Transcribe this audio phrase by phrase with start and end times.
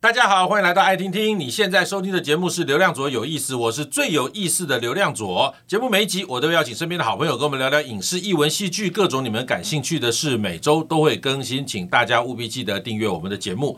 [0.00, 1.36] 大家好，欢迎来到爱听听。
[1.36, 5.52] 你现在收听的节目是《流量左有意思》，我是最有意思的流量左。
[5.66, 13.76] 节目每一集我都会邀请身边的好朋友跟我们聊聊影视、译文、戏剧，各种你们感兴趣的事，每周都会更新，请大家务必记得订阅我们的节目。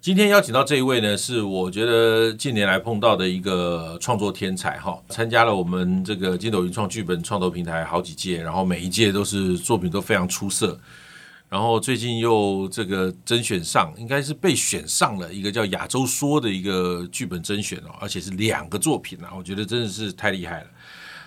[0.00, 10.78] 今天邀请到这一位呢，是我觉得近年来碰到的一个创作天才哈，参加了我们这个筋斗云创剧本创投平台好几届，然后每一届都是作品都非常出色。
[11.50, 20.70] 然后最近又这个甄选上，应该是被选上了一个叫亚洲说的一个剧本甄选哦，而且是两个作品啊，我觉得真的是太厉害了。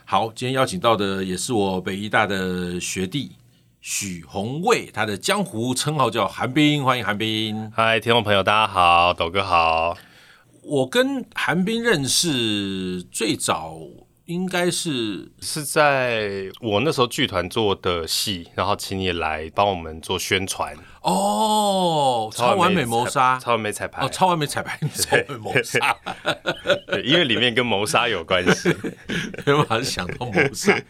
[0.06, 3.34] 好，今天邀请到的也是我北医大的学弟
[3.82, 7.70] 许宏卫，他的江湖称号叫韩冰，欢迎韩冰。
[7.76, 9.98] 嗨，听众朋友，大家好，斗哥好。
[10.62, 13.78] 我跟韩冰认识最早。
[14.26, 22.30] 应该是是在我那时候剧团做的戏，然后请你来帮我们做宣传哦。
[22.34, 25.96] 超完美谋杀，超完美彩排哦，超完美彩排，超完美谋杀。
[26.88, 28.74] 对，因为里面跟谋杀有关系，
[29.46, 30.82] 没办法想到谋杀。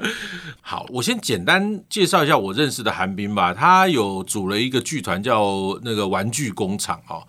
[0.61, 3.51] 好，我先简单介绍一下我认识的韩冰吧。
[3.51, 7.27] 他有组了一个剧团，叫那个玩具工厂哦。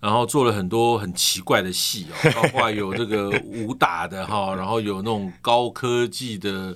[0.00, 6.74] 然后做了很多很奇怪的戏哦， 包括有这个武打的哈，然后有那种高科技的，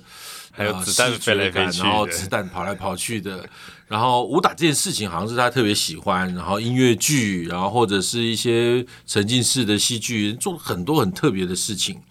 [0.51, 3.49] 还有子弹飞来飞去，然后子弹跑来跑去的，
[3.87, 12.01] 然后武打这件事情好像是他特别喜欢，然后音乐剧，然后或者是一些沉浸式的戏剧，做了很多很特别的事情。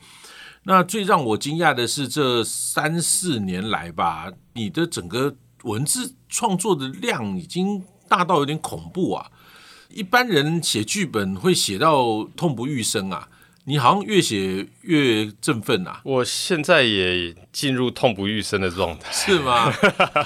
[0.65, 9.31] 那最让我惊讶的是，这三四年来吧，你的整个文字创作的量已经大到有点恐怖啊。
[9.95, 13.29] 一般人写剧本会写到痛不欲生啊，
[13.65, 16.01] 你好像越写越振奋啊。
[16.05, 19.73] 我现在也进入痛不欲生的状态，是吗？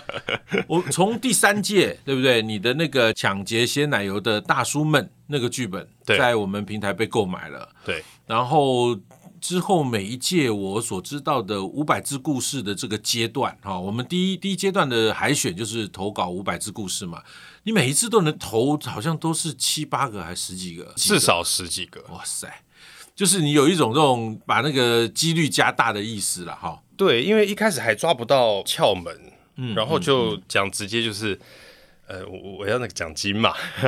[0.66, 2.40] 我从第三届对不对？
[2.40, 7.68] 你的那个抢劫鲜奶油的大叔们那个剧本，在我们平台被购买了。
[7.84, 8.98] 对，然后
[9.40, 17.22] 之后每一届我所知道的五百字故事的这个阶段，哈，我们第一第一阶段的海选就是投稿五百字故事嘛。
[17.64, 20.92] 你每一次都能投，好像都是七八个还是十几个？
[20.96, 22.02] 至少十几个。
[22.10, 22.52] 哇塞，
[23.14, 26.82] 就是你有一种这种把那个几率加大的意思了哈。
[26.96, 31.38] 对，因为一开始还抓不到窍门，嗯，然后就讲直接就是。
[32.08, 33.52] 呃，我我要那个奖金嘛，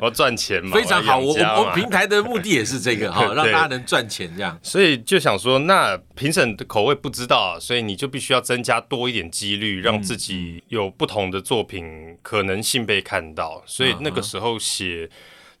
[0.00, 1.18] 我要赚钱嘛，非常好。
[1.18, 4.58] 我我我平台的目的也是这个 哈，让大家能赚钱这样。
[4.60, 13.62] 所以就想说，那评审的口味不知道，所以你就必须要增加多一点几率，让自己有不同的作品可能性被看到。
[13.64, 15.08] 所以那个时候写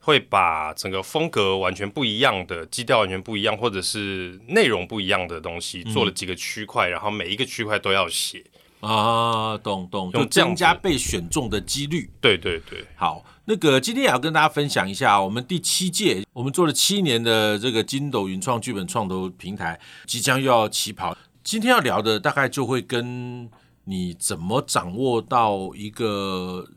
[0.00, 8.42] 会把整个风格完全不一样的基调完全不一样，或者是内容不一样的东西，做了几个区块，然后每一个区块都要写。
[8.80, 12.10] 啊，懂懂，就增加被选中的几率。
[12.20, 21.16] 对对对，好，那个今天也要跟大家分享一下，我们第七届，我们做了七年的这个筋斗云创剧本创投平台，即将又要起跑。
[21.42, 23.50] 今天要聊的大概就会跟
[23.84, 26.68] 你怎么掌握到一个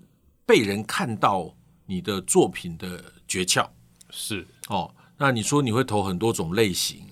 [0.45, 1.53] 被人看到
[1.85, 3.67] 你的作品的诀窍。
[4.09, 7.03] 是哦，那你说你会投很多种类型。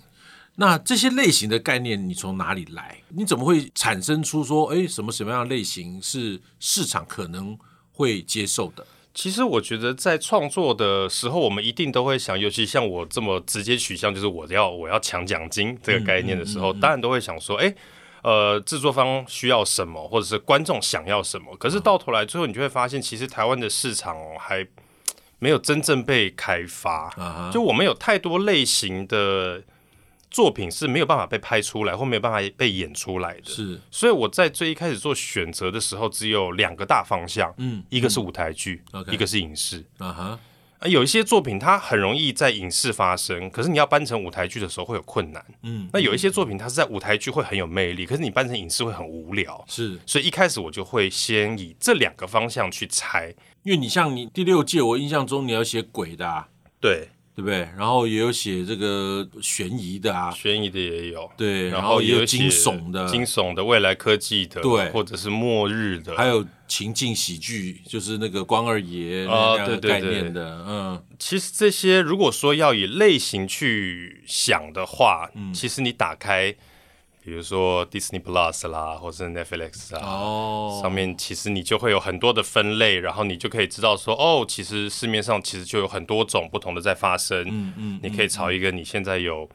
[0.59, 2.97] 那这些类型的概念你从哪里来？
[3.08, 7.58] 你怎么会产生出说，哎，什么什么样的类型是市场可能
[7.94, 8.86] 会接受的？
[9.14, 17.74] 其实我觉得在创作的时候，我们一定都会想，尤其像我这么直接取向，就是我要我要抢奖金这个概念的时候，嗯嗯嗯嗯、当然都会想说，哎，
[18.22, 21.56] 呃，制作方需要什么，或者是观众想要什么。
[21.56, 24.68] 可是到头来，最后你就会发现，其实台湾的市场还
[25.40, 27.09] 没有真正被开发。
[27.12, 29.64] 啊、就我们有太多类型的。
[30.31, 33.45] 作品是没有办法被拍出来，或没有办法被演出来的。
[33.45, 39.84] 是，所以我在最一开始做选择的时候，只有两个大方向，嗯，一个是舞台剧，嗯、一个是影视。
[39.97, 40.40] 啊哈，
[40.88, 45.44] 有一些作品它很容易在影视发生，可是你要搬成舞台剧的时候会有困难。
[45.63, 49.66] 嗯，那有一些作品它是在舞台剧会很有魅力，可是你搬成影视会很无聊。
[49.67, 56.47] 是，所以一开始我就会先以这两个方向去猜，因为你像你第六届，我印象中你要写鬼的啊，
[56.79, 57.09] 对。
[57.40, 57.70] 对不对？
[57.78, 71.16] 然后也有写这个悬疑的啊，悬疑的也有，对，然后也有惊悚的，惊悚的未来科技的，对，或者是末日的，还有情境喜剧，就是那个关二爷那样的概念的，哦、嗯。
[71.18, 76.53] 其实这些如果说要以类型去想的话，嗯，其实你打开。
[77.29, 80.81] 比如说 Disney Plus 啦，或者 Netflix 啊，oh.
[80.81, 87.46] 上面其实你就会有很多的分类，然后你就可以知道说，哦，其实市面上其实就有很多种不同的在发生。
[87.47, 89.47] 嗯嗯，你可以朝一个你现在有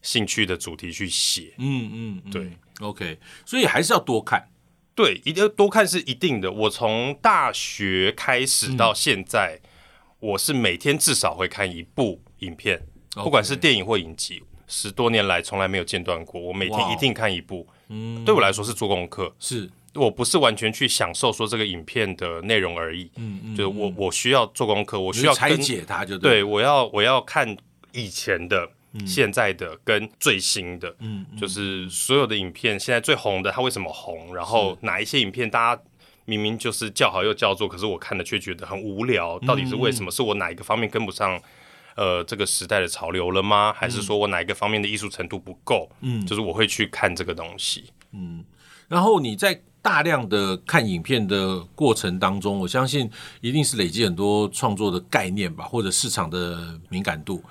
[0.00, 1.52] 兴趣的主题去写。
[1.58, 4.48] 嗯嗯，对，OK，所以还是要多看。
[4.94, 6.50] 对，一定要多看是一定的。
[6.50, 9.68] 我从大学开始到现在，嗯、
[10.20, 16.40] 我是每天至少会看一部影片不管是电影或影集，十多年来从来没有间断过。
[16.40, 27.56] 我每天一定看一部，嗯，对我来说是做功课，是我不是完全去享受说这个影片的内容而已，嗯嗯，就是我我需要做功课，我需要拆解它就对，对，我要我要看
[27.92, 28.70] 以前的。
[28.94, 34.34] 嗯、现在的跟最新的，嗯，嗯，就是所有的影片现在最红的，它为什么红？
[34.34, 35.82] 然后哪一些影片大家
[36.24, 40.10] 明明就是叫好又叫座，可是我看的却觉得很无聊，到底是为什么？
[40.10, 41.38] 嗯、是我哪一个方面跟不上？
[41.98, 43.72] 呃，这个时代的潮流了吗？
[43.72, 45.90] 还是说我哪一个方面的艺术程度不够？
[46.00, 47.90] 嗯，就是我会去看这个东西。
[48.12, 48.44] 嗯，
[48.86, 53.10] 然后你在大量的看影片的过程当中，我相信
[53.40, 57.42] 一定是累积很多创作的概念吧，或者市场的敏感度。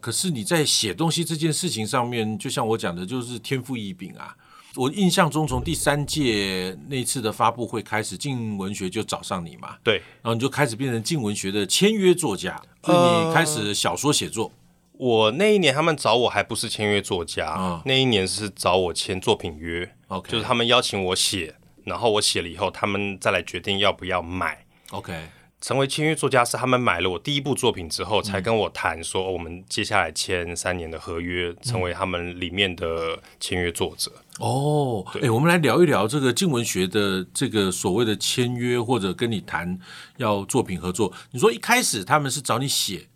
[0.00, 4.36] 可是你在写东西这件事情上面，就像我讲的，就是天赋异禀啊！
[4.76, 14.46] 我印象中，从第三届那次的发布会开始，静文学就找上你嘛，对，然后你就开始变成静文学的签约作家，所以你开始小说写作。
[14.46, 14.52] 呃，
[14.98, 21.54] 我那一年他们找我还不是签约作家，嗯，那一年是找我签作品约，OK，就是他们邀请我写，
[21.84, 25.12] 然后我写了以后，他们再来决定要不要买，OK。
[25.62, 34.10] 成为签约作家是他们买了我第一部作品之后，才跟我谈说，我们接下来签三年的合约，成为他们里面的签约作者。
[34.40, 39.78] 哦，哎、欸，我们来聊一聊这个静文学的这个所谓的签约，或者跟你谈
[40.16, 41.12] 要作品合作。
[41.30, 43.06] 你说一开始他们是找你写，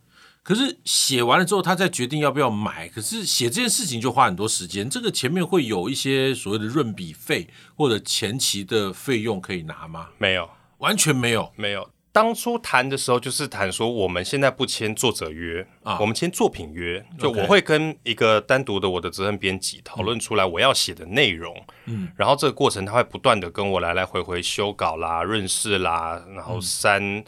[0.45, 2.89] 可是写完了之后，他再决定要不要买。
[2.89, 10.11] 可是写这件事情就花很多时间，这个前面会有一些所谓的润笔费或者前期的费用可以拿吗？
[10.19, 10.49] 没有，
[10.79, 11.91] 完全没有，没有。
[12.17, 17.05] 当初谈的时候，就是谈说我们现在不签作者约啊，我们签作品约。
[17.19, 21.55] 就我会跟一个单独的我的责任编辑讨论出来我要写的内容，
[21.85, 27.23] 嗯，然后这个过程他会不断的跟我来来回回修稿啦、润饰啦，然后删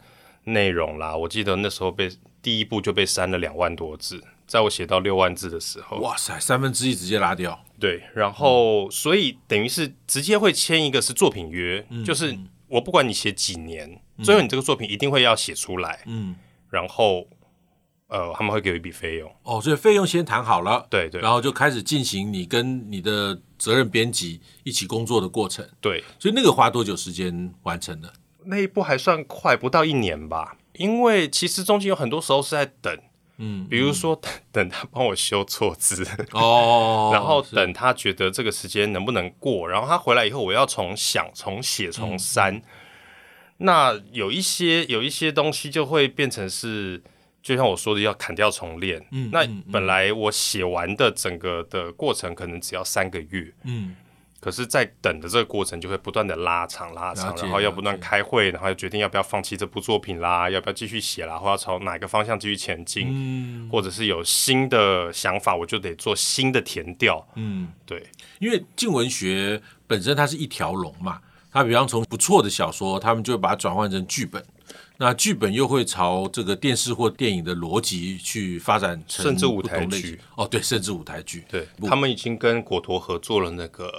[0.45, 1.15] 内容啦。
[1.15, 2.09] 我记得那时候被
[2.41, 7.63] 第一步就被删了两万多字，在我写到六万字的时候，哇塞，三分之一直接拉掉。
[7.79, 12.35] 对，然后所以等于是直接会签一个是作品约，就是。
[12.69, 16.03] 我不管你写几年，最后你这个作品一定会要写出来。
[16.05, 16.35] 嗯，
[16.69, 17.27] 然后
[18.07, 19.31] 呃，他们会给我一笔费用。
[19.43, 20.87] 哦，所以费用先谈好了。
[20.89, 21.19] 对对。
[21.21, 25.67] 然后就开始进行你跟你的责任编辑一起工作的过程。
[25.81, 26.03] 对。
[26.19, 28.13] 所以那个花多久时间完成的？
[28.45, 30.57] 那一步还算快，不到一年吧。
[30.73, 32.97] 因为其实中间有很多时候是在等。
[33.39, 42.61] 嗯，比如说等 等他帮我修错字哦，然后等他觉得这个时间能不能过，然后他回来以后我要重想、重写、重删，嗯、
[43.57, 47.01] 那有一些有一些东西就会变成是，
[47.41, 49.03] 就像我说的要砍掉重练。
[49.11, 53.53] 嗯，那本来我写完的整个的过程可能只要三个月。
[53.63, 53.95] 嗯。
[54.39, 68.01] 可是，在等的这个过程就会不断的拉长、拉长，然后要不断开会，然后要决定要不要放弃这部作品啦，要不要继续写啦，或要朝哪个方向继续前进，嗯，或者是有新的想法，我就得做新的填调，嗯，对，
[68.39, 71.19] 因为静文学本身它是一条龙嘛，
[71.51, 74.43] 它比方从不错的小说，他们就会把它转换成剧本。
[75.01, 83.89] 那剧本又会朝这个电视或电影的逻辑去发展成，甚至舞台剧哦，对，甚至舞台剧，对，他们已经跟果陀合作了那个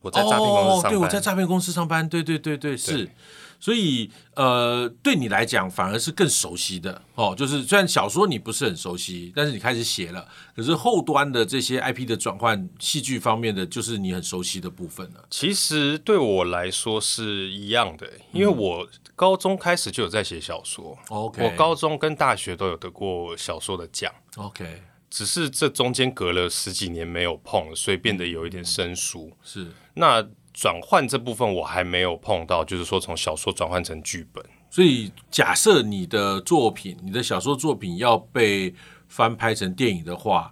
[0.00, 3.10] 我在诈骗公司上班，哦，对，我在诈骗公司上班，对对对对，对是。
[3.58, 7.34] 所以，呃，对你来讲反而是更熟悉的哦。
[7.36, 15.24] 就是虽然小说你不是很熟悉，但是你开始写了，可是后端的这些 IP 的转换、戏剧方面的，就是你很熟悉的部分了。
[15.30, 20.96] 其实对我来说是一样的，因为我高中开始就有在写小说。
[21.08, 24.12] OK，我高中跟大学都有得过小说的奖。
[24.36, 24.82] OK，
[25.16, 29.32] 只是这中间隔了十几年没有碰，所以变得有一点生疏。
[29.42, 30.26] 是那。
[30.58, 34.42] 转换这部分我还没有碰到，就是说从小说转换成剧本。
[34.70, 38.74] 所以假设你的作品，你的小说作品要被
[39.06, 40.50] 翻拍成电影的话，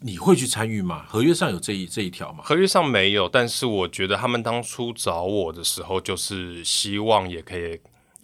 [0.00, 1.04] 你会去参与吗？
[1.06, 2.42] 合约上有这一这一条吗？
[2.42, 7.78] 合约上没有，但是我觉得他们当初找我的时候，就是希望也可以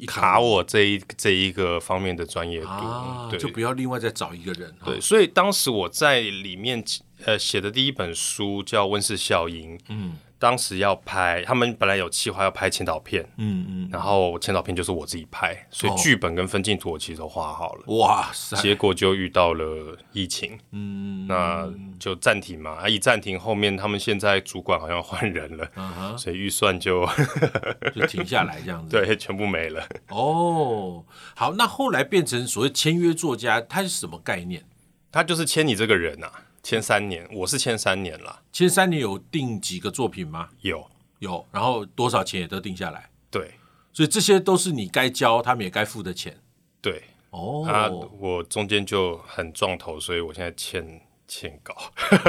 [0.07, 4.75] 卡我这一这一个方面的专业度，啊、对，就不要另外再找一个人。
[4.85, 6.83] 对，所以当时我在里面
[7.25, 10.15] 呃写的第一本书叫《温室效应》，嗯。
[10.43, 17.85] 当时要拍，他们本来有计划要拍前导片，嗯嗯，然后前导片就是我自己拍，所以剧本跟分镜图我其实都画好了。
[17.97, 18.57] 哇塞！
[18.57, 22.73] 结果就遇到了疫情，嗯，那就暂停嘛。
[22.73, 27.09] 啊，一暂停，后面他们现在主管好像换人了，嗯哼，所以预算就
[27.95, 29.87] 就停下来这样子， 对，全部没了。
[30.09, 31.05] 哦，
[31.37, 34.65] 好，那后来变成所谓签约作家，他是什么概念？
[35.13, 36.43] 他就是签你这个人呐、啊。
[36.63, 38.43] 签三年，我是签三年了。
[38.53, 40.49] 签三年有定几个作品吗？
[40.61, 40.89] 有，
[41.19, 43.11] 有，然后多少钱也都定下来。
[43.31, 43.55] 对，
[43.93, 46.39] 所以这些都是你该交，他们也该付的钱。
[46.81, 47.89] 对，哦，啊，
[48.19, 51.75] 我中间就很撞头，所以我现在欠欠稿。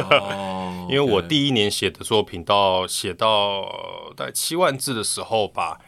[0.10, 5.80] 哦， 因为我第一年写的作品到写到大概七万字的时候吧，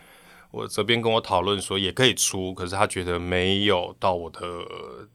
[0.51, 4.39] 我这边跟我讨论说也可以出，可是他觉得没有到我的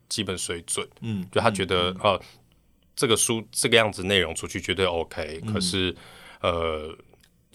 [0.08, 0.88] 基本水准。
[1.02, 2.20] 嗯，就他觉得、嗯、呃，
[3.00, 5.96] 这个书这个样子内容出去绝对 OK，、嗯、可是
[6.42, 6.94] 呃。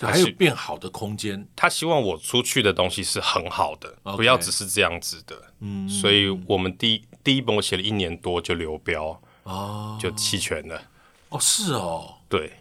[0.02, 1.48] 还有变好的空间。
[1.56, 5.42] 他希望我出去的东西是很好的，okay, 不要只是这样子的。
[5.62, 10.82] 嗯，所以我们第一第一本我写了一年多就流标，哦，就弃权了。
[11.30, 12.52] 哦，是哦，对。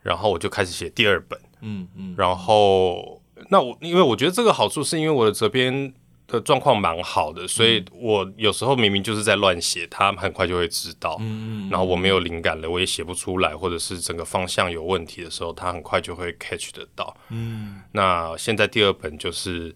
[0.00, 1.36] 然后我就开始写第二本。
[1.60, 2.14] 嗯嗯。
[2.16, 5.92] 然后那我因为我觉得这个好处是因为我的责编。
[6.28, 11.16] 的状况蛮好的，所以我有时候明明就是在乱写，他很快就会知道。
[11.20, 17.16] 嗯，然后我没有灵感了，我也写不出来，或者是整个方向有问题的时候，他很快就会 catch 得到。
[17.28, 19.72] 嗯，那现在第二本就是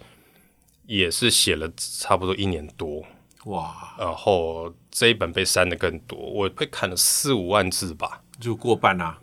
[0.87, 3.05] 也是写了差不多一年多，
[3.45, 9.19] 哇，然后这一本被删的更多，我被砍了四五万字吧，就过半啊。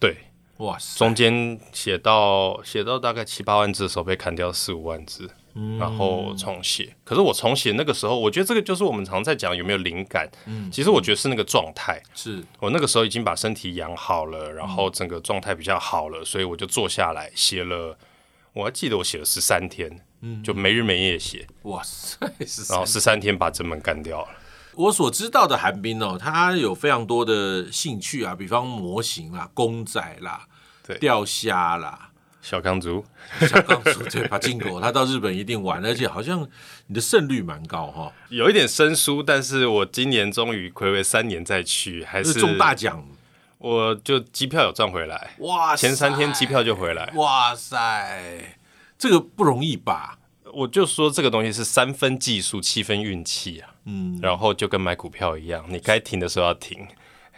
[0.00, 0.16] 对，
[0.56, 5.30] 哇塞，中间写到写到大概七八万字的时候被砍掉四五万字。
[5.78, 10.28] 然后重写，可是我重写那个时候，我觉得这个就是我们常在讲有没有灵感。
[10.46, 12.02] 嗯，其实我觉得是那个状态。
[12.14, 17.96] 是我那个时候已经把身体养好了，然后整个状态比较好了，所以我就坐下来写了。
[18.52, 21.46] 我还记得我写了十三天，嗯，就没日没夜写。
[21.62, 22.18] 哇塞！
[22.70, 24.28] 然后十三天把整本干掉了。
[24.74, 30.46] 我所知道的韩冰哦，他有非常多的兴趣啊，比方模型啦、公仔啦、
[30.86, 32.10] 对，钓虾啦。
[32.48, 33.04] 小钢珠，
[33.40, 36.48] 小钢珠对，把进口，他到日本一定玩，而且好像
[36.86, 43.04] 你的胜率蛮高哈，有一点生疏，但是我今年终于暌违三年再去，还是中大奖，
[43.58, 48.56] 我就机票有赚回来，哇，前三天机票就回来，哇塞，
[48.96, 50.16] 这个不容易吧？
[50.54, 56.86] 我就说这个东西是三分技术，七分运气啊，嗯，然后就跟买股票一样，你该停的时候要停。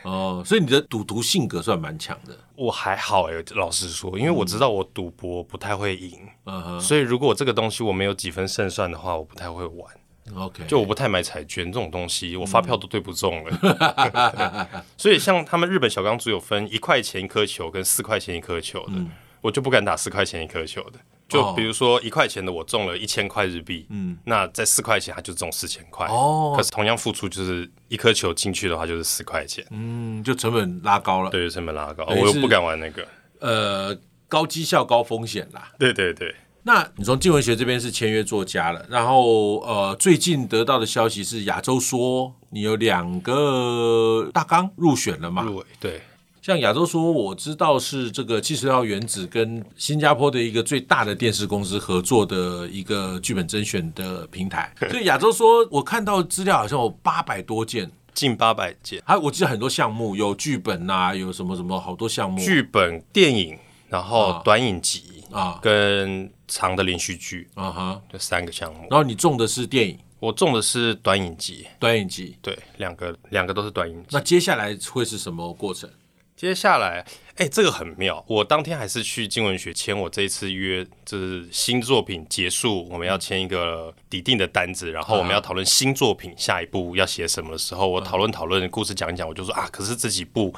[0.02, 2.36] 哦，所以你的赌徒性格算蛮强的。
[2.54, 9.94] 我还好哎、欸，老实说，因为我知道我赌博不太会赢，嗯，所以如果这个东西我没有几分胜算的话，我不太会玩。
[10.34, 13.58] OK，就我不太买彩券这种东西，我发票都对不中了。
[13.62, 20.98] 嗯、 所以像他们日本小钢珠有分一块钱一颗球跟四块钱一颗球的，嗯、我就不敢打四块钱一颗球的。
[21.28, 33.06] 就比如说一块钱的我中了一千块日币，嗯，那在四块钱他就中四千块，哦，可是同样付出就是一颗球进去的话就是四块钱，嗯，就成本拉高了，对，成本拉高，我又不敢玩那个，
[33.40, 36.34] 呃，高绩效高风险啦，对对对。
[36.64, 45.42] 那你从镜文学这边是签约作家了，然后呃，最近得到的消息是亚洲说你有两个大纲入选了嘛？
[45.42, 46.02] 入围，对。
[46.40, 54.72] 像亚洲说，我知道是这个七十六号原子跟新加坡的一个最大的电视公司合作的一个剧本甄选的平台。
[54.90, 59.02] 所以亚洲说，我看到资料好像有八百多件，近八百件。
[59.04, 62.38] 还我记得很多项目，有剧本呐、啊，有什么什么好多项目。
[62.40, 68.86] 剧本、电影，然后短影集啊，跟长的连续剧啊哈，这三个项目。
[68.90, 71.66] 然后你中的是电影，我中的是短影集。
[71.78, 74.08] 短影集，对，两个两个都是短影集。
[74.12, 75.90] 那接下来会是什么过程？
[76.38, 77.04] 接下来，
[77.34, 78.24] 哎、这个很妙。
[78.28, 90.54] 我当天还是去镜文学签我这一次约，就是新作品结束，我们要签一个底定的单子，然后我们要讨论新作品下一步要写什么的时候，我讨论讨论故事讲一讲，我就说啊，可是这几部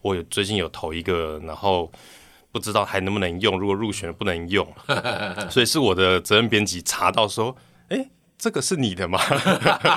[0.00, 1.92] 我有最近有投一个，然后
[2.50, 4.66] 不知道还能不能用，如果入选了不能用，
[5.50, 7.54] 所以是我的责任编辑查到说，
[7.90, 9.18] 哎、这个是你的吗？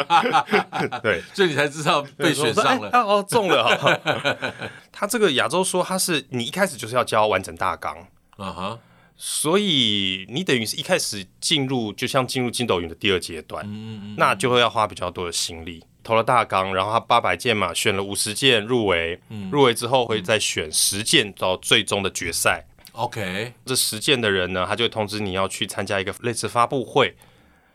[1.03, 2.89] 对，所以你才知道被选上了。
[2.89, 3.99] 欸、哦，中了哈。
[4.91, 7.95] 他这个亚洲说他是你一开始就是要交完整大纲
[8.37, 8.79] 啊哈，
[9.15, 15.83] 所以你等于是一开始进入就像进入筋斗云的第二阶段，嗯嗯，那就会要花比较多的心力。
[16.03, 22.65] 投了大纲，然后他八百件嘛，选了五十件入围，嗯、入围之后会再选十件到最终的决赛。
[22.93, 27.15] OK，这十件的人呢，他就会通知你要去参加一个类似发布会。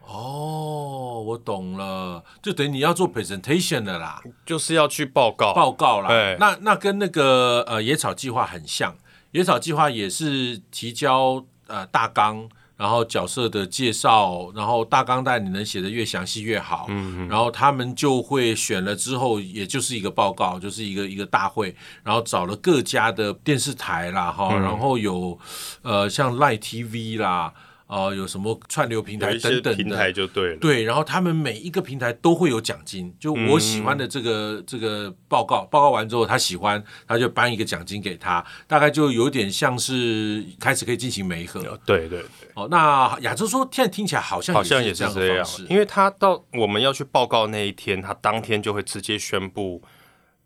[0.08, 6.08] 哦，我懂了，就等于你要做 presentation 的啦，就是要去报告报告啦。
[6.08, 8.96] 对那那跟那个呃野草计划很像，
[9.32, 16.86] 野草计划也是提交呃大纲，然后角色的介绍，然后大纲带你能写的越详细越好。
[16.88, 25.36] 嗯哼然后他们就会选了之后，也就是一个报告，就是一个一个大会，然后找了各家的电视台啦，哈、嗯，然后有
[25.82, 27.52] 呃像 Line TV 啦。
[27.86, 30.56] 呃，有什么串流平台等等的平台就对了。
[30.56, 33.14] 对，然后他们每一个平台都会有奖金。
[33.20, 41.60] 就我喜欢的这个、嗯、这个报告，报告完之后他喜欢，他就颁一个奖金给他，大概就有点像是开始可以进行媒合。
[41.86, 42.24] 对对对。
[42.54, 49.80] 哦，那亚洲说现在听起来好像好像也是这样，因为他到我们要去报告那一天，他当天就会直接宣布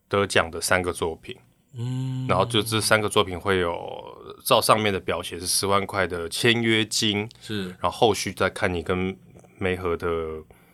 [0.08, 1.36] 得奖的三个作品。
[1.72, 3.72] 嗯，然后就这三个作品会有
[4.44, 9.16] 照上面的表写是十万块的签约金，是，然后后续再看你跟
[9.56, 10.08] 媒合的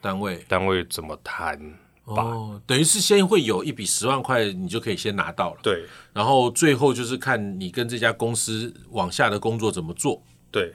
[0.00, 1.74] 单位单位怎么谈。
[2.04, 5.60] 哦，等于是先会有一笔十万块，你就可以先拿到了。
[5.62, 5.84] 对，
[6.14, 10.22] 然后最后就是看你跟这家公司往下的工作怎么做。
[10.50, 10.72] 对，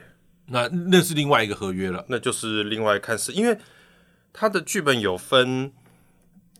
[0.48, 3.58] 那那是另外一个合约了，那就是另外看是因为
[4.32, 5.72] 他的剧本有分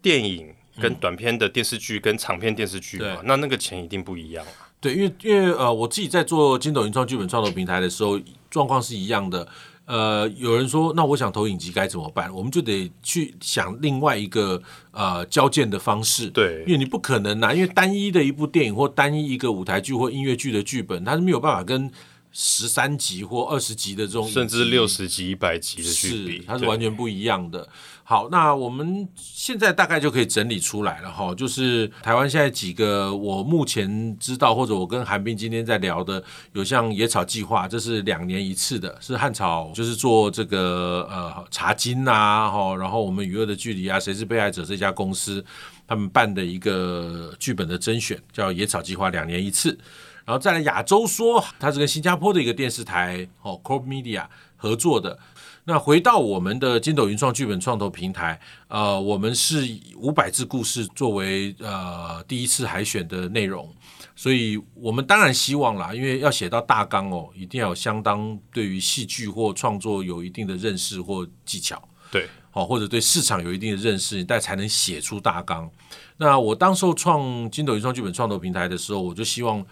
[0.02, 0.56] 电影。
[0.80, 4.70] 跟短片的电视剧跟长片电视剧嘛，那那个钱一定不一样啊。
[4.80, 9.48] 对，因为因为呃，我自己在做金斗云创剧本创作平台的时候，状况是一样的。
[9.86, 12.34] 呃，有人说，那我想投影集该怎么办？
[12.34, 14.62] 我们就得去想另外一个
[14.92, 16.30] 呃交件的方式。
[16.30, 21.92] 对，因为你不可能拿，因为单一的一部电影或单一一个舞台剧或音乐剧的剧本，它是没有办法跟
[22.32, 27.68] 十三集或二十集的这种，甚至六十集、一百集的剧比，它是完全不一样的。
[28.04, 36.22] 好，那我们现在大概就可以整理出来了哈，就是台湾现在几个我目前知道，或者我跟韩冰今天在聊的，
[36.52, 45.44] 有像野草计划，这是两年一次的，是汉草就是做这个呃茶金呐、啊，哈，然后我们娱乐的距离啊，谁是被害者这家公司
[45.88, 49.78] 他们办的一个剧本的甄选，叫野草计划，两年一次，
[50.26, 54.26] 然后再来亚洲说，它是跟新加坡的一个电视台哦，Corp Media
[54.56, 55.18] 合作的。
[55.66, 63.72] 那回到我们的筋斗云创剧本创投平台，呃，我们是以五百字故事作为呃第一次海选的内容，
[64.16, 71.80] 所以我们当然希望啦，因为要写到大纲哦，一定要有相当对于戏剧或创作有一定的认识或技巧，
[72.12, 75.70] 对，好，或者对市场有一定的认识，但才能写出大纲。
[76.18, 79.64] 那我当时候创筋斗云创剧本创投平台的时候，我就希望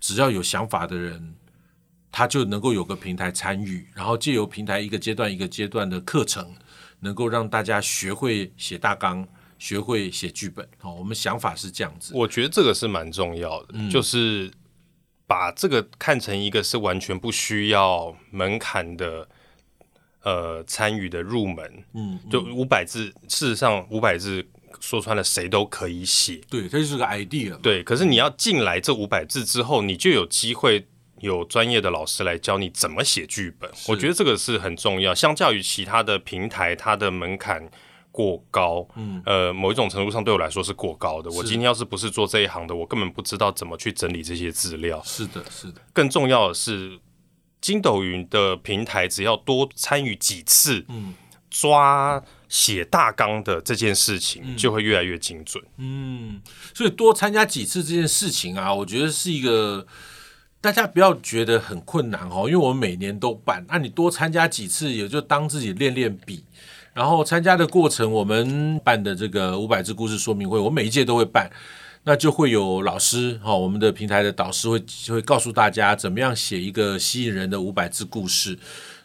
[0.00, 1.34] 只要有想法的人。
[2.12, 6.50] 他就能够有个平台参与，然后借由平台一个阶段一个阶段的课程，
[7.00, 10.66] 能够让大家学会写大纲，学会写剧本。
[10.78, 12.14] 好，我们想法是这样子。
[12.14, 14.50] 我觉得这个是蛮重要的，嗯、就是
[15.26, 19.28] 把这个看成一个是完全不需要门槛的，
[20.22, 21.84] 呃，参与的入门。
[21.92, 24.42] 嗯，嗯就五百字，事实上五百字
[24.80, 26.40] 说穿了谁都可以写。
[26.48, 27.56] 对，这就是个 idea。
[27.58, 30.86] 对，可是你要进来这五百字之后，你就有机会。
[31.20, 35.14] 有专业的老师来教你怎么写剧本，我觉得这个是很重要。
[35.14, 37.66] 相较于其他的平台，它的门槛
[38.12, 41.30] 过高，嗯，呃，某一种程度上对我来说是过高的。
[41.30, 45.02] 我今天要是不是做这一行的，我根本不知道怎么去整理这些资料。
[45.06, 45.80] 是的，是的。
[45.94, 47.00] 更重要的是，
[47.62, 51.14] 筋斗云的平台只要多参与几次，嗯，
[51.48, 55.62] 抓写大纲的这件事情就会越来越精准。
[55.78, 56.40] 嗯，
[56.74, 59.86] 所以多参加几次这件事情啊，我觉得是一个。
[60.58, 66.42] 大家不要觉得很困难哦，因为我们每年都办，那你多参加几次，也就当自己练练笔。
[66.92, 71.48] 然后参加的过程，我们办的这个五百字故事说明会，我每一届都会办，
[72.02, 78.58] 那就会有老师哈，我们的平台的导师会会告诉大家怎么样写一个吸引人的五百字故事。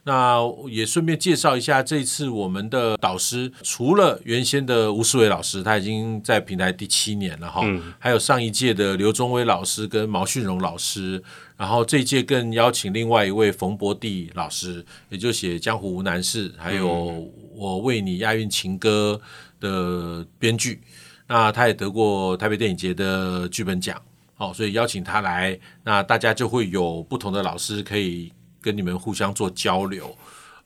[0.03, 11.21] 那也顺便介绍一下，这次我们的导师除了原先的吴世伟老师，他已经在平台第七年了哈，嗯、还有上一届的刘忠威老师跟毛训荣老师，
[11.55, 16.87] 然后这一届更邀请另外一位冯博弟老师，也就写《江湖无难事》，还有
[17.53, 19.21] 《我为你押韵情歌》
[19.61, 20.81] 的编剧，
[21.27, 24.01] 那他也得过台北电影节的剧本奖，
[24.33, 28.33] 好，所以邀请他来，那大家就会有不同的老师可以。
[28.61, 30.15] 跟你们互相做交流，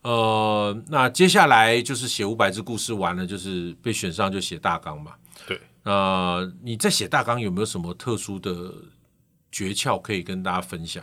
[0.02, 5.14] 呃，那接下来就是写五百字故事完了，就是被选上就写大纲嘛。
[5.46, 8.72] 对，呃，你在写大纲有没有什么特殊的
[9.50, 11.02] 诀窍可以跟大家分享？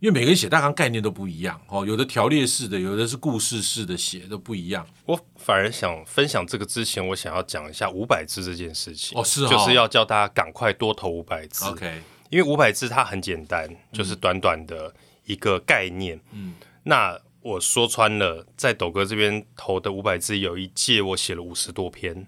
[0.00, 4.86] 因为每个人写大纲概念都不一样哦，有的条列式的，有的是故事式的写都不一样。
[5.06, 9.18] 我反而想分享这个之前，我想要讲一下五百字这件事情。
[9.18, 11.64] 哦，是哦，就是要叫大家赶快多投五百字。
[11.66, 14.88] OK，因为五百字它很简单，就是短短的。
[14.88, 14.92] 嗯
[15.24, 22.26] 一个概念，嗯，那我说穿了，在斗哥这边投的五百字，有一届我写了五十多篇，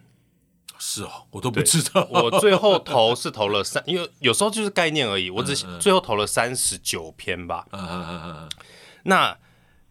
[0.78, 8.50] 是哦，我都不知道，我最后投是投了三，因为有时候就是概念而已，我只最后投了三十九篇吧，嗯嗯嗯嗯，
[9.04, 9.38] 那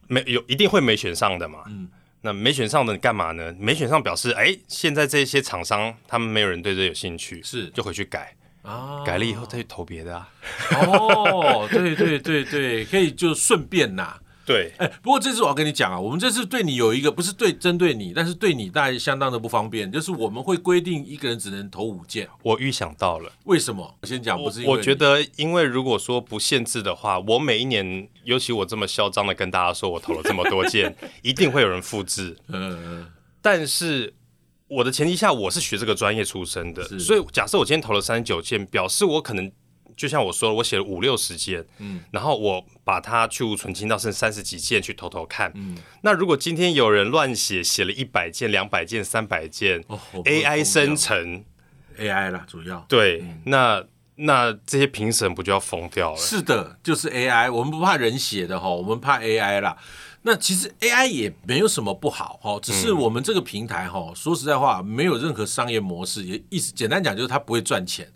[0.08, 1.89] 没有一定会没选上的嘛，嗯，
[2.22, 3.56] 那没选上的你干嘛呢？
[3.60, 7.70] 没选上表示，哎，现在这些厂商他们没有人对这有兴趣，是。
[7.70, 8.36] 就回去改。
[8.65, 10.30] 啊，改了以后再去投别的啊！
[10.88, 14.17] 哦，对对对对，可以就顺便呐。
[14.45, 22.30] 对，哎，不过这次我要跟你讲啊，我们这次对你有一个不是对针对你，但是对你大概相当的不方便，就是我们会规定一个人只能投五件。
[22.43, 23.95] 我预想到了，为什么？
[24.01, 32.38] 我先讲，不是因为我，我觉得，因为如果说不限制的话，我每一年，尤其我这么嚣张的跟大家说我投了这么多件， 一定会有人复制。
[32.49, 33.08] 嗯，
[33.41, 34.13] 但是
[34.67, 39.51] 我的前提下，我是学这个专业出身的，所以假设我今天投了三十九件，表示我可能。
[39.95, 51.45] 就像我说了，我写了五六十件，嗯，然后我把它去无存清到剩三十几件去偷偷看，嗯，那如果今天有人乱写，写了一百件、两百件、三百件，哦，AI 生成
[51.97, 56.17] ，AI 啦，主要对，嗯、那那这些评审不就要疯掉了？
[56.17, 59.78] 是的，就是 AI，我们不怕人写的哈，我们怕 AI 啦。
[60.28, 68.12] 那其实 AI 也没有什么不好哈，只是我们这个平台哈，说实在话，没有任何商业模式，也意思简单讲就是它不会赚钱。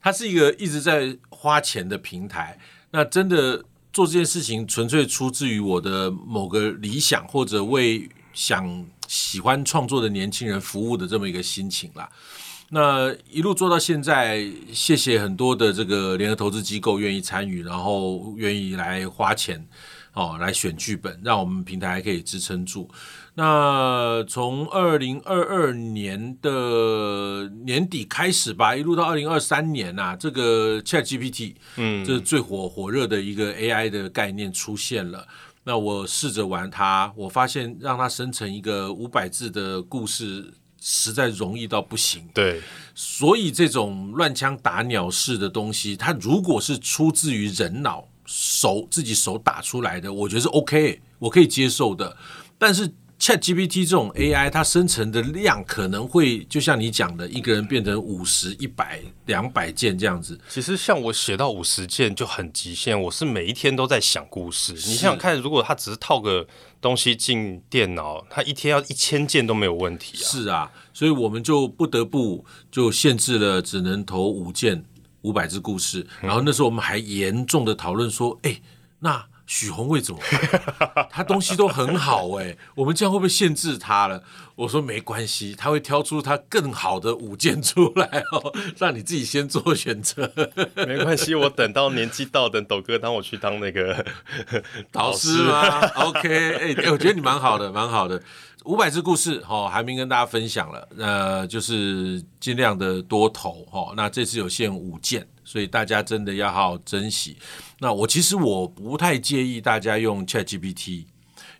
[0.00, 2.58] 它是一个一直在花钱的平台，
[2.90, 12.10] 那真的做这件事情纯粹出自于我的某个理想，或者为想喜欢创作的年轻人服务的这么一个心情啦。
[12.70, 19.64] 那一路做到现在，谢谢很多的这个联合投资机构愿意参与，然后愿意来花钱
[20.14, 22.90] 哦来选剧本，让我们平台还可以支撑住。
[23.34, 35.26] 那从二零二二年的年底开始吧，一路到二零二三年呐、啊，这个 ChatGPT，嗯，这是最火火热的一个 AI 的概念出现了。
[35.64, 42.28] 那我试着玩它，我发现让它生成一个五百字的故事，实在容易到不行。
[42.34, 42.60] 对，
[42.94, 52.16] 所以这种乱枪打鸟式的东西，它如果是出自于人脑手自己手打出来的，我觉得是 OK，我可以接受的。
[52.58, 60.40] 但是 ChatGPT 这种 AI，它生成的量可能会就像你讲的，一个人变成五十、一百、两百件这样子。
[60.48, 64.72] 其实像我写到五十件就很极限，我是每一天都在想故事。
[64.72, 66.44] 你想想看，如果他只是套个
[66.80, 70.26] 东西进电脑，他一天要一千件都没有问题啊。
[70.26, 74.84] 是啊，所以我们就不得不就限制了，只能投五件
[75.22, 76.06] 五百字故事。
[76.20, 78.60] 然后那时候我们还严重的讨论说，哎，
[79.00, 79.26] 那。
[79.44, 80.20] 许宏卫怎么
[80.78, 81.08] 办？
[81.10, 84.22] 他东西都很好哎、欸，我们这样会不会限制他了？
[84.54, 90.32] 我说没关系，他会挑出他更好的五件出来哦，让你自己先做选择。
[90.86, 94.06] 没关系，我等到年纪到，等斗哥当我去当那个
[94.90, 98.22] 导师吗？OK，哎、欸，我觉得你蛮好的，蛮好的。
[98.64, 103.92] 五百字故事哈，还没跟大家分享了，呃，就是尽量的多投哈。
[103.96, 107.36] 那这次有限五件，所以大家真的要好好珍惜。
[107.80, 111.06] 那我其实我不太介意大家用 ChatGPT，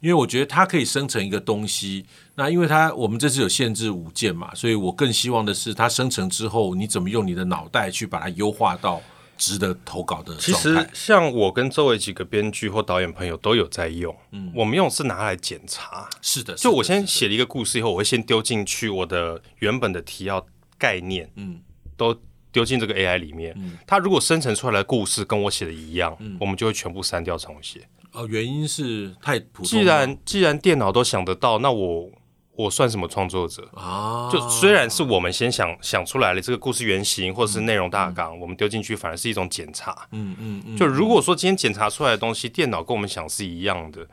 [0.01, 2.07] 因为我觉得它可以生成一个东西。
[2.37, 9.03] 那因为它我们这次有限制五件嘛，所以我更希望的是它生成之后，你怎么用你的脑袋去把它优化到
[9.37, 10.37] 值得投稿的。
[10.37, 16.09] 其实像我跟周围几个编剧或导演朋友都有在用，嗯，我们用是拿来检查。
[16.21, 20.47] 是的，就我先写了一个故事以后，我会先丢进去我的原本的提要
[20.79, 21.61] 概念，嗯，
[21.97, 22.17] 都。
[22.53, 27.81] 丢进这个 AI 里面，嗯，它如果生成出来的故事跟我写的一样，嗯，我们就会全部删掉重写。
[28.11, 29.65] 哦，原因是太普通。
[29.65, 32.11] 既然既然电脑都想得到，那我
[32.55, 34.31] 我算什么创作者啊？
[34.31, 40.07] 就虽然是我们先想想出来了这个故事原型或者是内容大纲，嗯，我们丢进去反而是一种检查。
[40.13, 40.77] 嗯嗯嗯。
[40.77, 44.07] 就如果说今天检查出来的东西，电脑跟我们想是一样的，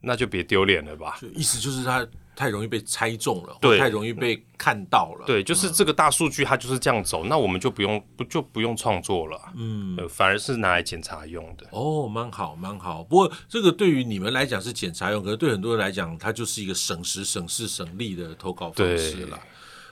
[0.00, 1.18] 那就别丢脸了吧。
[1.34, 2.06] 意思就是它。
[2.34, 5.26] 太容易被猜中了，对，太容易被看到了。
[5.26, 11.66] 对，就是这个大数据，它就是这样走，嗯、那我们就不用不就不用创作了，嗯，反而是拿来检查用的。
[11.70, 13.04] 哦，蛮好，蛮好。
[13.04, 19.38] 不过这个对于你们来讲是检查用，可是对很多人来讲，它就是一个省时、省事、省力的投稿方式了。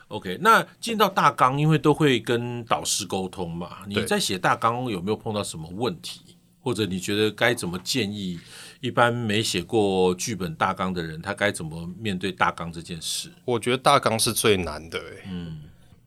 [0.09, 6.21] OK，那进到大纲，因为都会跟导师沟通嘛，你在写大纲有没有碰到什么问题，
[6.61, 8.39] 或者你觉得该怎么建议？
[8.81, 13.31] 一般没写过剧本大纲的人，他该怎么面对大纲这件事？
[13.45, 15.65] 我觉得大纲是最难的，嗯，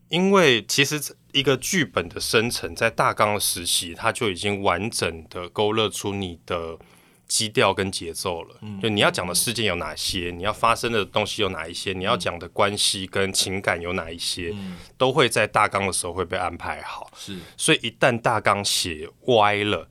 [0.10, 1.00] 因为其实
[1.34, 6.80] 一个剧本的生成，在大纲的时期，它就已经完整的勾勒出你的
[7.28, 8.58] 基调跟节奏了。
[8.62, 17.12] 嗯，就你要讲的事件有哪些，你要发生的东西有哪一些，你要讲的关系跟情感有哪一些，嗯，都会在大纲的时候会被安排好。
[17.16, 19.88] 是，所以一旦大纲写歪了，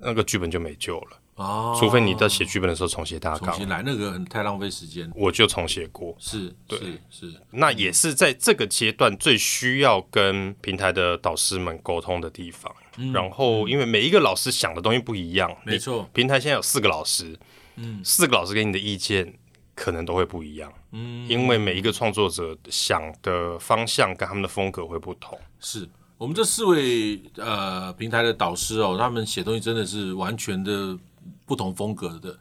[0.00, 1.18] 那个剧本就没救了。
[1.36, 5.10] 哦，除非你在写剧本的时候重写大纲，重新来，那个太浪费时间。
[5.14, 12.74] 我就重写过，是，对，是，是，那也是在这个阶段最需要跟平台的导师们沟通的地方。
[12.98, 16.06] 嗯、然后，因为每一个老师想的东西不一样，没错。
[16.12, 17.38] 平台现在有四个老师，
[17.76, 19.32] 嗯，四个老师给你的意见
[19.74, 25.38] 可能都会不一样，嗯，因为每一个创作者想的方向跟他们的风格会不同。
[25.58, 25.88] 是
[26.20, 30.98] 我们这四位呃平台的导师哦，他们写东西真的是完全的。
[31.44, 32.38] 不同风格的。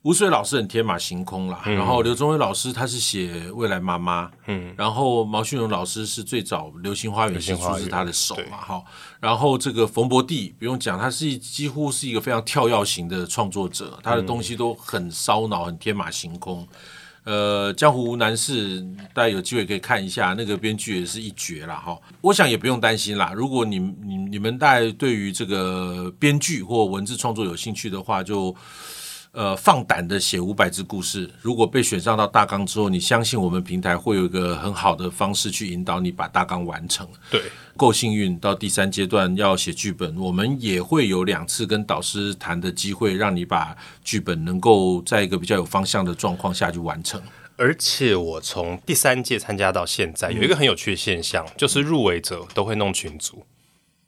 [0.00, 8.82] 吴水老师很天马行空啦，嗯、然后刘忠威老师他是写《未来妈妈》，嗯，然后毛旭荣老师是最早《流星花园》是出自他的手嘛，哈，
[9.20, 16.66] 然后这个冯博弟不用讲，他是几乎是一个非常跳跃型的创作者，他的东西都很烧脑，很天马行空。
[17.24, 18.80] 呃，江湖无难事，
[19.12, 21.76] 大家有机会可以看一下，那个编剧也是一绝啦。
[21.76, 21.98] 哈。
[22.20, 28.54] 我想也不用担心啦，如果你你你们大家对于这个编剧或文字创作有兴趣的话，就。
[29.32, 31.30] 呃，放胆的写五百字故事。
[31.40, 37.06] 如果被选上到大纲之后，你相信我们平台会有一个很好的方式去引导你把大纲完成。
[37.30, 37.40] 对，
[37.76, 47.22] 够幸运到第三阶段要写剧本，我们也会有两次跟导师谈的机会，让你把剧本能够在一个比较有方向的状况下去完成。
[47.56, 53.44] 而且我从第三届参加到现在，有一个很有趣的现象，嗯、就是入围者都会弄群组。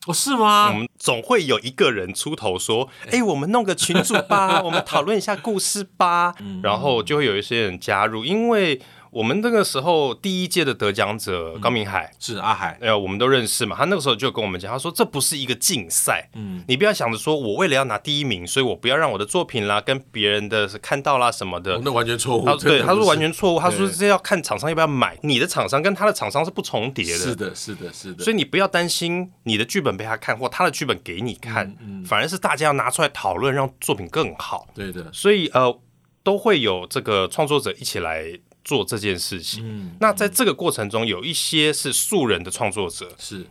[0.07, 0.69] 哦，是吗？
[0.69, 8.81] 我们总会有一个人出头说：“哎、欸，我们弄个群组吧， 我们讨论一下故事吧。”然后就会有一些人加入，因为。
[9.13, 13.77] 我们那个时候第一届的得奖者高明海、嗯、是阿海，呃，我们都认识嘛。
[13.77, 22.47] 他那个时候就跟我们讲，他说这不是一个竞赛，嗯，你不要想着说我为了要拿第一名，所以我不要让我的作品啦跟别人的看到啦什么的，哦、那完全错误。
[22.47, 28.25] 他对 他说完全错误，他说这要看厂商要不要买，你的厂商跟他的厂商是不重叠的，是的，是的，是的。
[28.25, 31.77] 所以你不要担心你的剧本被他看，或他的剧本给你看，
[32.07, 34.69] 反而是大家要拿出来讨论，让作品更好。
[34.75, 35.81] 对的，所以呃，
[36.23, 38.39] 都会有这个创作者一起来。
[38.65, 43.45] 做这件事情，嗯，那在这个过程中，有一些是素人的创作者，是。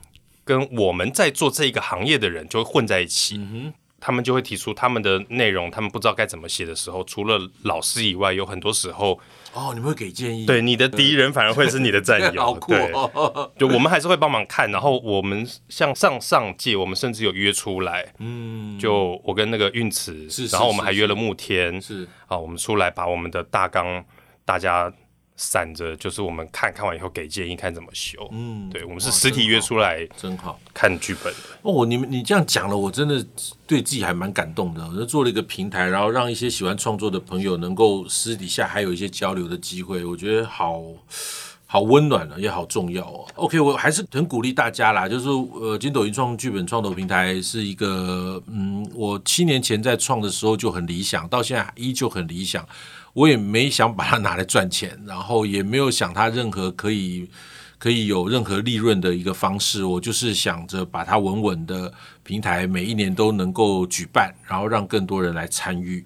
[0.45, 3.37] 跟我们在做这一个行业的人就会混在一起，
[4.01, 9.17] 他们就会提出他们的内容，他们不知道该怎么写的时候，除了老师以外，有很多时候，
[9.53, 22.07] 哦，你们会给建议，对，你的敌人反而会是你的战友， 好酷哦，对，就我们还是会帮忙看，然后我们像上上届，我们甚至有约出来，嗯，就我跟那个韵慈，是，然后我们还约了慕天，是。
[22.27, 24.03] 啊，我们出来把我们的大纲
[24.43, 24.91] 大家。
[25.43, 28.29] 散着就是我们看看完以后给建议，看怎么修。
[28.31, 31.39] 嗯，对，我们是实体约出来，真好看剧本的。
[31.63, 33.25] 哦，你们你这样讲了，我真的
[33.65, 34.87] 对自己还蛮感动的。
[34.87, 40.79] 我就做了一个平台，然后让一些喜欢创作的朋友能够私底下还有一些交流的机会，我觉得好
[41.65, 43.25] 好温暖了，也好重要哦。
[43.33, 52.63] OK，我还是很鼓励大家啦，就是呃，金斗云创剧本创投平台是一个，嗯，我七年前在创的时候就很理想，到现在依旧很理想。
[53.13, 57.29] 我也没想把它拿来赚钱， 然后也没有想它任何可以
[57.77, 59.83] 可以有任何利润的一个方式。
[59.83, 61.93] 我就是想着把它稳稳的
[62.23, 66.05] 平台，每一年都能够举办，然后让更多人来参与。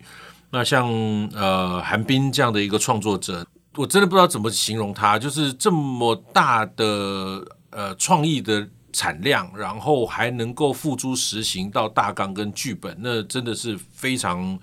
[0.49, 0.89] 那像
[1.33, 14.57] 呃韩冰这样的一个创作者，我真的不知道怎么形容他，就是这么大的呃创意的产量，然后还能够付诸实行到大纲跟剧本，那真的是非常。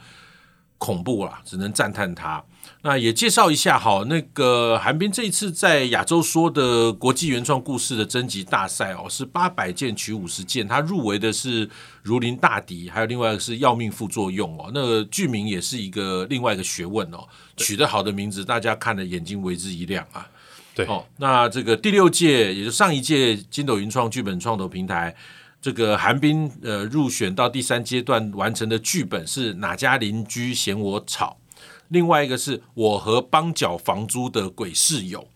[0.82, 2.42] 恐怖啦，只能赞叹他。
[2.82, 11.64] 那也介绍一下哈，那个韩冰这一次在亚洲说的国际原创故事的征集大赛哦，是八百件取五十件，他入围的是
[12.02, 14.72] 《如临大敌》，还有另外一个是《要命副作用》哦。
[14.74, 17.24] 那个剧名也是一个另外一个学问哦，
[17.56, 20.26] 取得好的名字，大家看了眼睛为之一亮啊。
[20.74, 25.14] 对哦，那这个第六届，也就是上一届筋斗云创剧本创投平台。
[25.62, 31.38] 这个寒冰呃入选到第三阶段完成的剧本是哪家邻居嫌我吵？
[31.86, 35.28] 另外一个是我和帮缴房租的鬼室友，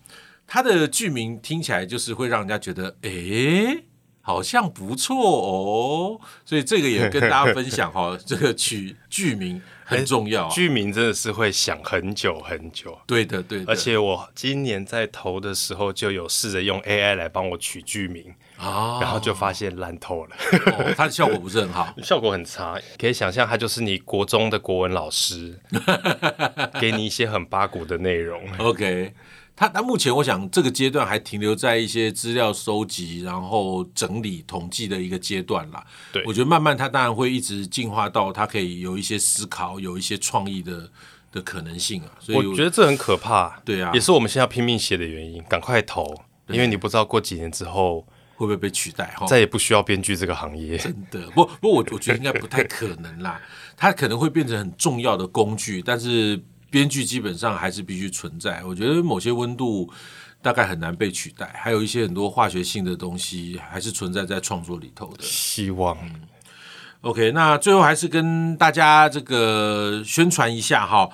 [0.47, 3.85] 他的剧名听起来就是会让人家觉得，诶，
[4.27, 6.21] 好像不错哦。
[6.45, 12.99] 所以这个也跟大家分享哈， 这个取剧名很重要，剧名真的是会想很久很久。
[13.07, 13.65] 对的，对的。
[13.69, 18.35] 而且我今年在投的时候就有试着用 AI 来帮我取剧名。
[18.59, 20.35] 哦，然后就发现烂透了，
[20.73, 22.81] 哦，它的效果不是很好， 效果很差。
[22.99, 25.61] 可以想象，它就是你国中的国文老师，
[26.81, 28.43] 给你一些很八股的内容。
[28.57, 29.13] OK，
[29.57, 35.85] 他他目前我想这个阶段还停留在一些资料收集，然后整理统计的一个阶段啦。
[36.13, 40.91] 对，我觉得慢慢他当然会一直进化到他可以有一些思考，有一些创意的
[41.33, 42.11] 的可能性啊。
[42.21, 43.59] 所以我，我觉得这很可怕。
[43.65, 45.43] 对啊，也是我们现在要拼命写的原因。
[45.45, 46.15] 赶快投，
[46.49, 48.07] 因为你不知道过几年之后。
[48.37, 49.15] 会不会被取代？
[49.17, 50.77] 哈，再也不需要编剧这个行业。
[50.77, 53.41] 真的，不不过我我觉得应该不太可能啦。
[53.79, 56.39] 它可能会变成很重要的工具，但是
[56.77, 58.63] 编剧基本上还是必须存在。
[58.63, 59.91] 我觉得某些温度
[60.43, 65.23] 大概很难被取代，还有一些很多化学性的东西还是存在在创作里头的。
[65.23, 65.97] 希望。
[66.03, 66.21] 嗯。
[67.01, 71.09] OK，那最后还是跟大家这个宣传一下哈。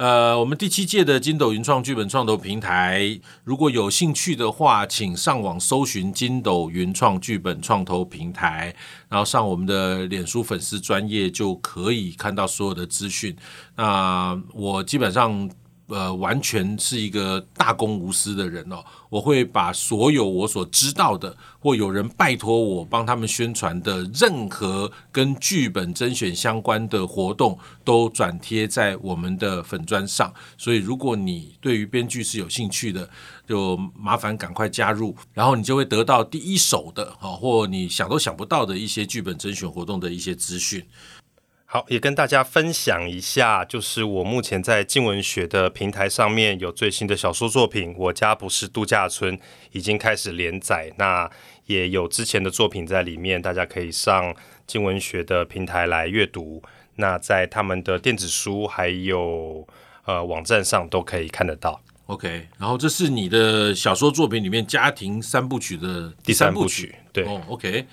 [0.00, 8.74] 呃，我们第七届的金斗云创剧本创投平台，如果有兴趣的话，请上网搜寻金斗云创剧本创投平台，
[9.10, 13.36] 然后上我们的脸书粉丝专业就可以看到所有的资讯。
[13.76, 15.50] 那我基本上。
[15.90, 18.82] 呃，完全是一个大公无私的人哦。
[19.10, 30.32] 我会把所有我所知道的，或有人拜托我帮他们宣传的任何跟剧本甄选相关的活动，都转贴在我们的粉砖上。
[30.56, 33.10] 所以，如果你对于编剧是有兴趣的，
[33.48, 40.86] 就麻烦赶快加入，然后你就会得到第一手的啊，或你想都想不到的一些剧本甄选活动的一些资讯。
[41.72, 49.38] 好，也跟大家分享一下，就是我目前在静文学的平台上面有最新的小说作品《我家不是度假村》，
[49.70, 50.92] 已经开始连载。
[50.98, 51.30] 那
[51.66, 54.34] 也有之前的作品在里面，大家可以上
[54.66, 56.60] 静文学的平台来阅读。
[56.96, 59.64] 那在他们的电子书还有
[60.06, 61.80] 呃网站上都可以看得到。
[62.06, 67.24] OK，然后这是你的小说作品里面家庭三部曲的第三部曲，对。
[67.26, 67.86] 哦，OK，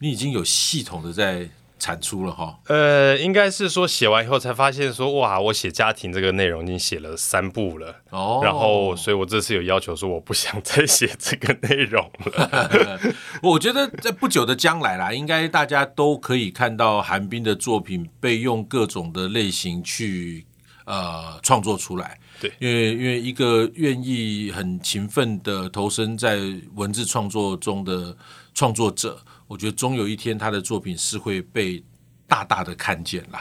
[0.00, 1.48] 你已经有系统的在。
[1.80, 13.00] 产出了哈，呃，应该是说写完以后才发现说，哇，我写家庭这个内容已经写了三部了，哦，然后，所以我这次有要求说，我不想再写这个内容了。
[13.42, 20.44] 我觉得在不久的将来啦，应该大家都可以看到韩冰的作品被用各种的类型去
[20.84, 22.18] 呃创作出来。
[22.42, 26.38] 对，因为因为一个愿意很勤奋的投身在
[26.74, 28.14] 文字创作中的
[28.52, 29.18] 创作者。
[29.50, 31.82] 我觉得终有一天，他的作品是会被
[32.28, 33.38] 大大的看见了。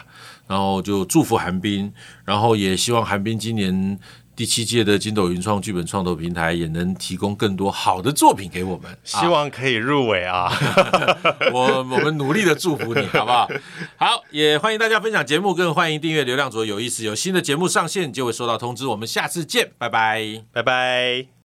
[0.48, 1.93] 然后就祝福韩冰，
[2.26, 4.00] 然后也希望韩冰今年
[4.36, 8.98] 第七届的金斗云创剧本创投平台也能提供更多好的作品给我们。
[9.04, 10.52] 希望可以入围啊！
[11.54, 13.48] 我 我们努力的祝福你，好不好？
[13.98, 18.88] 好，也欢迎大家分享节目，更欢迎订阅流量左有意思，有新的节目上线就会收到通知。
[18.88, 21.30] 我们下次见，拜拜，拜拜。